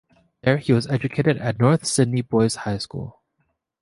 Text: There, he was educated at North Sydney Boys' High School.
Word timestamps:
There, 0.41 0.57
he 0.57 0.73
was 0.73 0.87
educated 0.87 1.37
at 1.37 1.59
North 1.59 1.85
Sydney 1.85 2.23
Boys' 2.23 2.55
High 2.55 2.79
School. 2.79 3.21